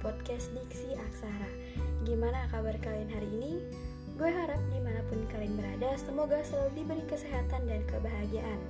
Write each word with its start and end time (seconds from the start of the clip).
podcast 0.00 0.50
Diksi 0.54 0.94
Aksara. 0.96 1.50
Gimana 2.02 2.48
kabar 2.50 2.74
kalian 2.82 3.10
hari 3.12 3.28
ini? 3.38 3.52
Gue 4.14 4.30
harap 4.30 4.58
di 4.70 4.78
mana 4.78 5.02
pun 5.10 5.22
kalian 5.30 5.58
berada 5.58 5.98
Semoga 5.98 6.38
selalu 6.46 6.70
diberi 6.78 7.04
kesehatan 7.10 7.66
dan 7.66 7.82
kebahagiaan. 7.90 8.60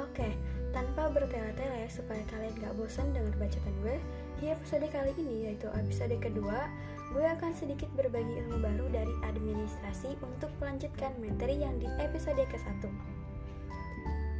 Oke, 0.00 0.34
tanpa 0.74 1.12
bertele-tele 1.12 1.86
supaya 1.86 2.20
kalian 2.32 2.56
gak 2.58 2.74
bosan 2.74 3.12
dengar 3.14 3.36
bacaan 3.38 3.74
gue 3.86 3.96
Di 4.42 4.50
episode 4.50 4.86
kali 4.90 5.14
ini 5.22 5.36
yaitu 5.48 5.70
episode 5.70 6.16
kedua 6.18 6.66
Gue 7.14 7.22
akan 7.22 7.54
sedikit 7.54 7.86
berbagi 7.94 8.42
ilmu 8.42 8.58
baru 8.58 8.90
dari 8.90 9.14
administrasi 9.22 10.18
Untuk 10.18 10.50
melanjutkan 10.58 11.14
materi 11.22 11.62
yang 11.62 11.78
di 11.78 11.86
episode 12.02 12.42
ke-1 12.42 12.90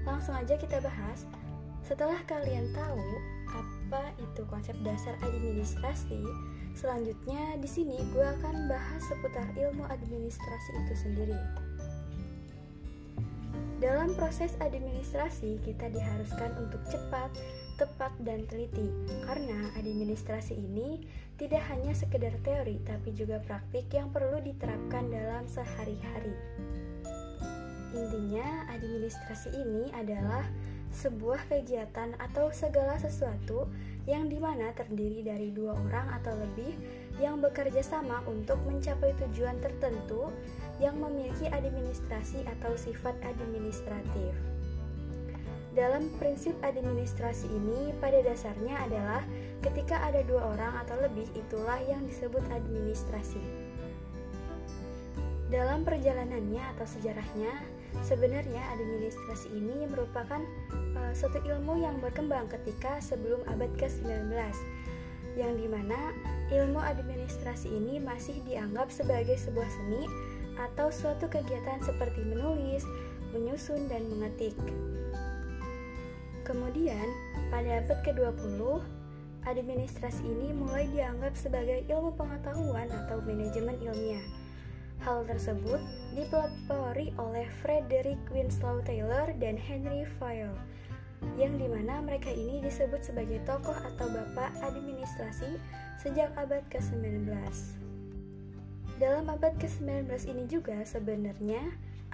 Langsung 0.05 0.37
aja 0.37 0.55
kita 0.61 0.85
bahas. 0.85 1.25
Setelah 1.85 2.21
kalian 2.29 2.73
tahu 2.73 3.01
apa 3.50 4.14
itu 4.16 4.43
konsep 4.48 4.76
dasar 4.80 5.14
administrasi, 5.22 6.22
selanjutnya 6.75 7.58
di 7.61 7.68
sini 7.68 8.00
gue 8.12 8.26
akan 8.40 8.67
bahas 8.67 9.03
seputar 9.07 9.46
ilmu 9.58 9.84
administrasi 9.86 10.70
itu 10.84 10.94
sendiri. 10.96 11.40
Dalam 13.84 14.17
proses 14.17 14.57
administrasi, 14.64 15.61
kita 15.61 15.93
diharuskan 15.93 16.57
untuk 16.57 16.80
cepat, 16.89 17.29
tepat, 17.76 18.17
dan 18.25 18.46
teliti 18.48 18.89
karena 19.29 19.68
administrasi 19.76 20.56
ini 20.56 21.04
tidak 21.36 21.61
hanya 21.68 21.92
sekedar 21.92 22.32
teori 22.46 22.81
tapi 22.86 23.12
juga 23.12 23.42
praktik 23.45 23.90
yang 23.92 24.08
perlu 24.08 24.40
diterapkan 24.40 25.11
dalam 25.12 25.45
sehari-hari. 25.50 26.32
Intinya, 27.95 28.72
administrasi 28.72 29.53
ini 29.53 29.92
adalah 29.92 30.48
sebuah 30.94 31.50
kegiatan 31.50 32.14
atau 32.22 32.55
segala 32.55 32.97
sesuatu 33.03 33.67
yang 34.06 34.31
di 34.31 34.39
mana 34.39 34.70
terdiri 34.73 35.27
dari 35.27 35.51
dua 35.51 35.75
orang 35.75 36.06
atau 36.23 36.33
lebih 36.39 36.73
yang 37.19 37.42
bekerja 37.42 37.83
sama 37.83 38.23
untuk 38.31 38.59
mencapai 38.67 39.14
tujuan 39.27 39.59
tertentu 39.59 40.31
yang 40.78 40.98
memiliki 40.98 41.51
administrasi 41.51 42.47
atau 42.59 42.75
sifat 42.78 43.14
administratif. 43.27 44.34
Dalam 45.75 46.06
prinsip 46.23 46.55
administrasi 46.62 47.51
ini, 47.51 47.91
pada 47.98 48.23
dasarnya 48.23 48.79
adalah 48.86 49.27
ketika 49.58 49.98
ada 50.06 50.23
dua 50.23 50.55
orang 50.55 50.79
atau 50.86 50.95
lebih, 51.03 51.27
itulah 51.34 51.83
yang 51.91 52.06
disebut 52.06 52.47
administrasi. 52.55 53.42
Dalam 55.51 55.83
perjalanannya 55.83 56.62
atau 56.79 56.86
sejarahnya, 56.86 57.51
sebenarnya 58.03 58.62
administrasi 58.75 59.55
ini 59.55 59.87
merupakan 59.87 60.42
uh, 60.98 61.12
suatu 61.14 61.39
ilmu 61.45 61.78
yang 61.84 62.03
berkembang 62.03 62.51
ketika 62.51 62.98
sebelum 62.98 63.45
abad 63.47 63.70
ke-19 63.78 64.34
yang 65.34 65.55
di 65.59 65.67
mana 65.67 66.14
ilmu 66.51 66.78
administrasi 66.78 67.70
ini 67.70 67.98
masih 67.98 68.39
dianggap 68.47 68.91
sebagai 68.91 69.34
sebuah 69.34 69.67
seni 69.67 70.06
atau 70.55 70.91
suatu 70.91 71.27
kegiatan 71.27 71.83
seperti 71.83 72.23
menulis, 72.23 72.86
menyusun, 73.34 73.91
dan 73.91 74.06
mengetik. 74.06 74.55
Kemudian, 76.47 77.03
pada 77.51 77.83
abad 77.83 77.98
ke-20, 78.06 78.61
administrasi 79.48 80.23
ini 80.23 80.55
mulai 80.55 80.86
dianggap 80.92 81.34
sebagai 81.34 81.83
ilmu 81.91 82.14
pengetahuan 82.14 82.86
atau 82.92 83.19
manajemen 83.25 83.77
ilmiah. 83.83 84.44
Hal 85.03 85.27
tersebut 85.27 85.83
dipelopori 86.14 87.11
oleh 87.19 87.50
Frederick 87.64 88.20
Winslow 88.31 88.78
Taylor 88.87 89.34
dan 89.42 89.59
Henry 89.59 90.06
Fayol 90.20 90.55
yang 91.41 91.56
di 91.56 91.67
mana 91.67 92.05
mereka 92.05 92.31
ini 92.31 92.61
disebut 92.61 93.01
sebagai 93.01 93.41
tokoh 93.48 93.75
atau 93.75 94.06
bapak 94.12 94.53
administrasi 94.61 95.56
sejak 95.98 96.31
abad 96.36 96.62
ke-19. 96.69 97.27
Dalam 99.01 99.27
abad 99.27 99.57
ke-19 99.58 100.07
ini 100.30 100.45
juga 100.46 100.79
sebenarnya 100.86 101.58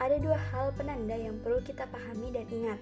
ada 0.00 0.16
dua 0.16 0.38
hal 0.54 0.72
penanda 0.72 1.12
yang 1.12 1.36
perlu 1.44 1.60
kita 1.60 1.84
pahami 1.92 2.32
dan 2.32 2.48
ingat, 2.48 2.80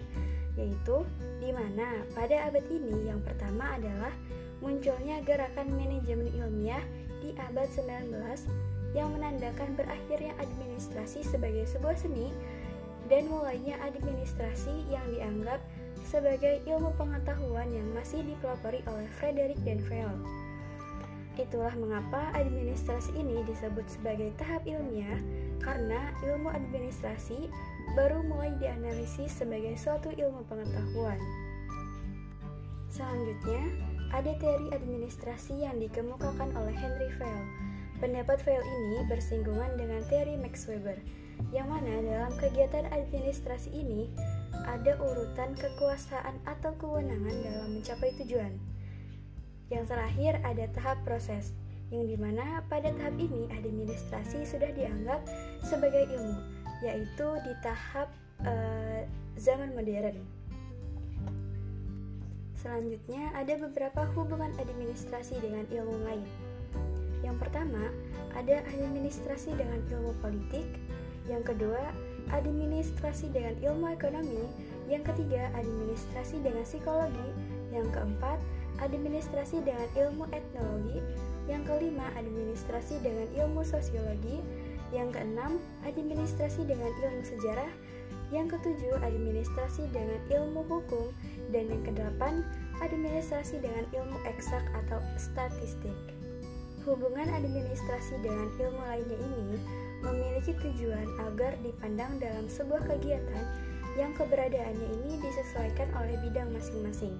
yaitu 0.55 1.03
di 1.43 1.51
mana 1.51 2.07
pada 2.15 2.47
abad 2.47 2.63
ini 2.71 3.11
yang 3.11 3.19
pertama 3.27 3.75
adalah 3.75 4.15
munculnya 4.63 5.19
gerakan 5.27 5.75
manajemen 5.75 6.31
ilmiah 6.31 6.83
di 7.19 7.35
abad 7.43 7.67
19 7.75 8.15
yang 8.97 9.13
menandakan 9.13 9.77
berakhirnya 9.77 10.33
administrasi 10.41 11.25
sebagai 11.25 11.69
sebuah 11.69 11.97
seni 11.97 12.33
dan 13.09 13.29
mulainya 13.29 13.77
administrasi 13.85 14.89
yang 14.93 15.05
dianggap 15.13 15.61
sebagai 16.09 16.61
ilmu 16.65 16.93
pengetahuan 16.97 17.69
yang 17.73 17.89
masih 17.93 18.25
dipelopori 18.25 18.81
oleh 18.89 19.09
Frederick 19.21 19.61
Veil. 19.65 20.13
Itulah 21.39 21.71
mengapa 21.79 22.35
administrasi 22.35 23.15
ini 23.15 23.47
disebut 23.47 23.87
sebagai 23.87 24.35
tahap 24.41 24.67
ilmiah 24.67 25.23
karena 25.63 26.11
ilmu 26.27 26.51
administrasi 26.51 27.47
baru 27.95 28.27
mulai 28.27 28.51
dianalisis 28.59 29.39
sebagai 29.39 29.79
suatu 29.79 30.11
ilmu 30.11 30.43
pengetahuan. 30.51 31.21
Selanjutnya, 32.91 33.63
ada 34.11 34.33
teori 34.41 34.75
administrasi 34.75 35.63
yang 35.63 35.79
dikemukakan 35.79 36.51
oleh 36.59 36.75
Henry 36.75 37.11
Veil. 37.21 37.45
Pendapat 37.99 38.39
Veil 38.47 38.63
ini 38.63 39.03
bersinggungan 39.11 39.75
dengan 39.75 39.99
teori 40.07 40.39
Max 40.39 40.71
Weber, 40.71 40.95
yang 41.51 41.67
mana 41.67 41.99
dalam 41.99 42.31
kegiatan 42.39 42.87
administrasi 42.95 43.75
ini 43.75 44.07
ada 44.71 44.95
urutan 45.03 45.59
kekuasaan 45.59 46.39
atau 46.47 46.79
kewenangan 46.79 47.35
dalam 47.43 47.75
mencapai 47.75 48.15
tujuan. 48.23 48.55
Yang 49.67 49.91
terakhir 49.91 50.39
ada 50.47 50.71
tahap 50.79 51.03
proses, 51.03 51.51
yang 51.91 52.07
di 52.07 52.15
mana 52.15 52.63
pada 52.71 52.95
tahap 52.95 53.19
ini 53.19 53.51
administrasi 53.51 54.47
sudah 54.47 54.71
dianggap 54.79 55.19
sebagai 55.67 56.07
ilmu, 56.07 56.39
yaitu 56.87 57.27
di 57.43 57.53
tahap 57.67 58.15
uh, 58.47 59.03
zaman 59.35 59.75
modern. 59.75 60.23
Selanjutnya 62.63 63.35
ada 63.35 63.59
beberapa 63.59 64.07
hubungan 64.15 64.55
administrasi 64.55 65.35
dengan 65.43 65.67
ilmu 65.67 65.99
lain. 66.07 66.48
Yang 67.29 67.45
pertama, 67.45 67.93
ada 68.33 68.65
administrasi 68.73 69.53
dengan 69.53 69.85
ilmu 69.93 70.17
politik. 70.25 70.65
Yang 71.29 71.53
kedua, 71.53 71.93
administrasi 72.33 73.29
dengan 73.29 73.53
ilmu 73.61 73.93
ekonomi, 73.93 74.49
yang 74.89 75.05
ketiga 75.05 75.53
administrasi 75.53 76.41
dengan 76.41 76.65
psikologi, 76.65 77.29
yang 77.69 77.85
keempat 77.93 78.41
administrasi 78.81 79.61
dengan 79.61 79.85
ilmu 79.93 80.25
etnologi, 80.33 81.05
yang 81.53 81.69
kelima 81.69 82.09
administrasi 82.17 82.97
dengan 83.05 83.29
ilmu 83.37 83.61
sosiologi, 83.61 84.41
yang 84.89 85.13
keenam 85.13 85.61
administrasi 85.85 86.65
dengan 86.65 86.89
ilmu 87.05 87.21
sejarah, 87.29 87.69
yang 88.33 88.49
ketujuh 88.49 88.97
administrasi 89.05 89.85
dengan 89.93 90.17
ilmu 90.33 90.65
hukum, 90.65 91.13
dan 91.53 91.69
yang 91.69 91.85
kedelapan 91.85 92.41
administrasi 92.81 93.61
dengan 93.61 93.85
ilmu 93.93 94.17
eksak 94.25 94.65
atau 94.87 95.01
statistik. 95.21 96.18
Hubungan 96.89 97.29
administrasi 97.29 98.17
dengan 98.25 98.49
ilmu 98.57 98.81
lainnya 98.81 99.21
ini 99.21 99.61
memiliki 100.01 100.57
tujuan 100.57 101.05
agar 101.21 101.53
dipandang 101.61 102.17
dalam 102.17 102.49
sebuah 102.49 102.81
kegiatan 102.81 103.45
yang 104.01 104.17
keberadaannya 104.17 104.89
ini 104.97 105.21
disesuaikan 105.21 105.93
oleh 106.01 106.17
bidang 106.25 106.49
masing-masing. 106.49 107.13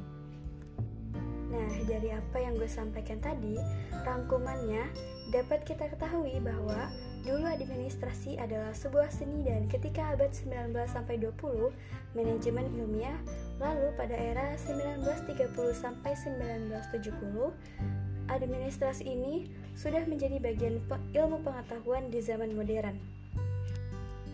Nah, 1.53 1.69
dari 1.85 2.17
apa 2.17 2.41
yang 2.41 2.57
gue 2.57 2.65
sampaikan 2.65 3.21
tadi, 3.21 3.61
rangkumannya 4.09 4.89
dapat 5.37 5.69
kita 5.69 5.93
ketahui 5.93 6.41
bahwa 6.41 6.89
dulu 7.29 7.45
administrasi 7.45 8.41
adalah 8.41 8.73
sebuah 8.73 9.13
seni 9.13 9.45
dan 9.45 9.69
ketika 9.69 10.17
abad 10.17 10.33
19 10.33 10.73
sampai 10.89 11.21
20 11.21 12.17
manajemen 12.17 12.73
ilmiah, 12.73 13.21
lalu 13.61 13.93
pada 14.01 14.17
era 14.17 14.57
1930 14.57 15.77
sampai 15.77 16.17
1970 16.17 18.08
administrasi 18.29 19.05
ini 19.09 19.49
sudah 19.75 20.05
menjadi 20.05 20.39
bagian 20.39 20.81
ilmu 21.17 21.43
pengetahuan 21.43 22.09
di 22.13 22.21
zaman 22.23 22.53
modern. 22.55 22.97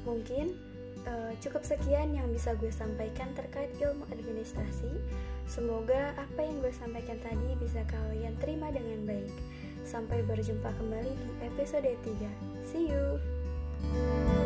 Mungkin 0.05 0.55
uh, 1.08 1.32
cukup 1.41 1.64
sekian 1.64 2.12
yang 2.12 2.29
bisa 2.32 2.52
gue 2.58 2.70
sampaikan 2.70 3.32
terkait 3.32 3.73
ilmu 3.81 4.05
administrasi. 4.12 4.93
Semoga 5.49 6.17
apa 6.17 6.41
yang 6.41 6.61
gue 6.61 6.73
sampaikan 6.73 7.20
tadi 7.20 7.56
bisa 7.61 7.85
kalian 7.88 8.37
terima 8.41 8.73
dengan 8.73 9.05
baik. 9.08 9.32
Sampai 9.85 10.25
berjumpa 10.25 10.73
kembali 10.81 11.12
di 11.12 11.29
episode 11.44 11.88
3. 11.88 12.64
See 12.64 12.88
you. 12.88 14.44